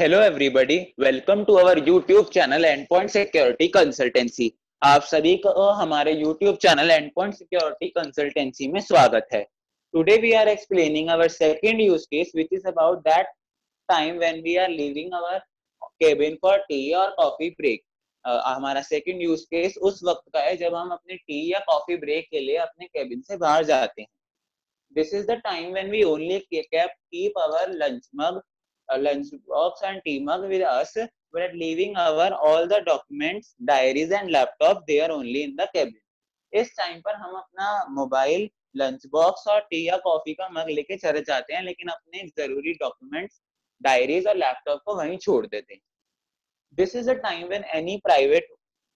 Hello 0.00 0.20
everybody 0.22 0.76
welcome 1.00 1.42
to 1.44 1.54
our 1.54 1.78
YouTube 1.86 2.28
channel 2.34 2.64
endpoint 2.64 3.10
security 3.10 3.66
consultancy 3.68 4.50
आप 4.82 5.02
सभी 5.04 5.36
को 5.38 5.68
हमारे 5.80 6.12
YouTube 6.12 6.56
channel 6.62 6.90
endpoint 6.90 7.34
security 7.34 7.88
consultancy 7.88 8.68
में 8.68 8.80
स्वागत 8.80 9.26
है। 9.32 9.42
Today 9.94 10.16
we 10.18 10.32
are 10.32 10.48
explaining 10.48 11.08
our 11.08 11.28
second 11.28 11.80
use 11.80 12.06
case 12.06 12.32
which 12.34 12.48
is 12.52 12.66
about 12.68 12.98
that 13.08 13.26
time 13.88 14.18
when 14.18 14.40
we 14.42 14.56
are 14.56 14.68
leaving 14.70 15.12
our 15.14 15.38
cabin 15.82 16.38
for 16.42 16.58
tea 16.60 16.80
और 16.92 17.10
coffee 17.18 17.50
break 17.58 17.82
हमारा 18.24 18.82
second 18.82 19.22
use 19.22 19.44
case 19.46 19.76
उस 19.82 20.00
वक्त 20.04 20.24
का 20.34 20.44
है 20.44 20.56
जब 20.56 20.74
हम 20.74 20.90
अपने 20.92 21.16
टी 21.16 21.42
या 21.52 21.58
कॉफ़ी 21.66 21.96
ब्रेक 22.06 22.28
के 22.30 22.40
लिए 22.40 22.56
अपने 22.60 22.86
केबिन 22.86 23.20
से 23.22 23.36
बाहर 23.38 23.64
जाते 23.64 24.02
हैं। 24.02 24.08
This 24.96 25.14
is 25.14 25.26
the 25.26 25.40
time 25.44 25.72
when 25.72 25.90
we 25.90 26.02
only 26.04 26.38
keep 26.54 27.38
our 27.40 27.72
lunch 27.74 28.08
mug 28.14 28.40
a 28.90 28.98
lunch 28.98 29.32
box 29.48 29.82
and 29.88 30.02
tea 30.04 30.18
mug 30.28 30.46
with 30.52 30.62
us 30.62 30.92
but 31.32 31.54
leaving 31.54 31.96
our 31.96 32.28
all 32.48 32.68
the 32.68 32.80
documents 32.86 33.54
diaries 33.72 34.12
and 34.20 34.30
laptop 34.30 34.86
they 34.86 35.00
are 35.00 35.12
only 35.18 35.42
in 35.48 35.56
the 35.62 35.68
cabin 35.74 36.00
इस 36.52 36.70
time 36.76 37.00
पर 37.00 37.14
हम 37.14 37.34
अपना 37.36 37.66
mobile 37.96 38.48
lunch 38.76 39.06
box 39.10 39.46
और 39.48 39.60
tea 39.70 39.86
या 39.88 39.96
coffee 40.06 40.32
का 40.34 40.48
mug 40.52 40.68
लेके 40.68 40.96
चले 40.96 41.20
जाते 41.28 41.54
हैं 41.54 41.62
लेकिन 41.62 41.88
अपने 41.88 42.22
ज़रूरी 42.38 42.72
डॉक्यूमेंट्स 42.80 43.40
डायरीज 43.80 44.26
और 44.26 44.36
लैपटॉप 44.36 44.80
को 44.86 44.94
वहीं 44.96 45.18
छोड़ 45.18 45.44
देते 45.46 45.74
हैं 45.74 45.80
this 46.78 46.96
is 46.96 47.10
a 47.10 47.14
time 47.28 47.46
when 47.48 47.64
any 47.74 47.96
private 48.06 48.48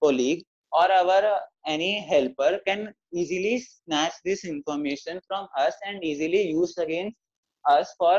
colleague 0.02 0.42
or 0.72 0.90
our 0.92 1.40
any 1.64 1.90
helper 2.06 2.58
can 2.66 2.80
easily 3.12 3.58
snatch 3.60 4.14
this 4.24 4.44
information 4.44 5.20
from 5.26 5.46
us 5.56 5.74
and 5.88 6.02
easily 6.02 6.40
use 6.50 6.76
against 6.78 7.16
us 7.64 7.94
for 7.98 8.16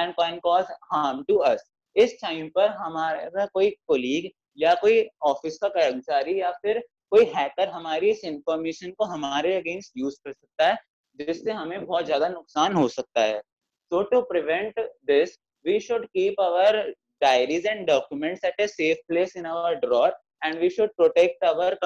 and 0.00 0.12
can 0.14 0.38
cause 0.38 0.64
harm 0.92 1.22
to 1.28 1.36
us 1.46 1.64
इस 1.96 2.16
time 2.22 2.48
पर 2.54 2.68
हमारा 2.78 3.46
कोई 3.46 3.70
colleague 3.88 4.30
या 4.58 4.74
कोई 4.80 5.06
office 5.24 5.58
का 5.58 5.68
कर्मचारी 5.70 6.40
या 6.40 6.50
फिर 6.62 6.78
कोई 7.12 7.24
हैकर 7.36 7.68
हमारी 7.68 8.10
इस 8.10 8.24
इंफॉर्मेशन 8.24 8.90
को 8.90 9.04
हमारे 9.06 9.54
अगेंस्ट 9.56 9.92
यूज़ 9.96 10.16
कर 10.24 10.32
सकता 10.32 10.66
है, 10.66 10.76
जिससे 11.18 11.52
हमें 11.52 11.84
बहुत 11.86 12.04
ज़्यादा 12.04 12.28
नुकसान 12.28 12.74
हो 12.74 12.86
सकता 12.88 13.22
है। 13.22 13.40
So 13.40 14.02
to 14.10 14.20
prevent 14.24 14.80
this 15.06 15.36
we 15.64 15.78
should 15.80 16.06
keep 16.06 16.40
our 16.40 16.78
diaries 17.22 17.66
and 17.66 17.86
documents 17.86 18.44
at 18.44 18.60
a 18.60 18.66
safe 18.68 18.98
place 19.08 19.36
in 19.36 19.44
our 19.46 19.74
drawer 19.76 20.16
and 20.44 20.58
we 20.58 20.70
should 20.70 20.94
protect 20.96 21.44
our 21.44 21.78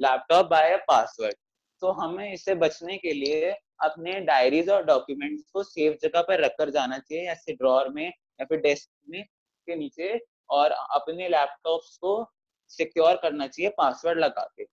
laptop 0.00 0.46
by 0.46 0.72
a 0.72 0.76
password 0.88 1.34
तो 1.82 1.92
हमें 1.92 2.32
इससे 2.32 2.54
बचने 2.56 2.96
के 2.96 3.12
लिए 3.12 3.54
अपने 3.80 4.12
डायरीज 4.22 4.68
और 4.70 4.84
डॉक्यूमेंट्स 4.84 5.44
को 5.52 5.62
सेफ़ 5.62 5.96
जगह 6.02 6.22
पर 6.22 6.40
रखकर 6.40 6.70
जाना 6.70 6.98
चाहिए 6.98 7.28
ऐसे 7.30 7.52
ड्रॉर 7.54 7.88
में, 7.88 8.06
या 8.06 8.44
फिर 8.44 8.58
डेस्क 8.60 8.88
में, 9.08 9.22
के 9.68 9.76
नीचे, 9.76 10.18
और 10.50 10.70
अपने 10.70 11.28
लैपटॉप्स 11.28 11.96
को 11.96 12.14
सिक्योर 12.70 13.16
करना 13.22 13.46
चाहिए 13.46 13.70
पासवर्ड 13.78 14.18
लगा 14.18 14.44
के। 14.58 14.66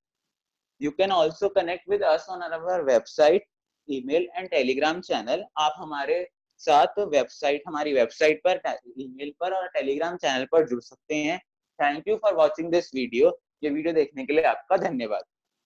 You 0.81 0.91
can 0.91 1.11
also 1.11 1.49
connect 1.51 1.89
with 1.89 2.03
us 2.03 2.25
on 2.29 2.41
our 2.43 2.83
website 2.83 3.45
email 3.87 4.27
and 4.35 4.49
telegram 4.49 4.99
channel 5.01 5.43
आप 5.57 5.75
हमारे 5.77 6.25
साथ 6.61 6.99
वेबसाइट 7.09 7.63
हमारी 7.67 7.93
वेबसाइट 7.93 8.41
पर 8.43 8.61
ईमेल 8.99 9.33
पर 9.39 9.53
और 9.53 9.67
टेलीग्राम 9.69 10.17
चैनल 10.17 10.45
पर 10.51 10.67
जुड़ 10.69 10.81
सकते 10.81 11.15
हैं। 11.15 11.37
Thank 11.79 12.07
you 12.07 12.15
for 12.15 12.33
watching 12.35 12.71
this 12.71 12.93
video 12.95 13.37
ये 13.63 13.69
वीडियो 13.69 13.93
देखने 13.93 14.25
के 14.25 14.33
लिए 14.33 14.43
आपका 14.45 14.77
धन्यवाद। 14.79 15.23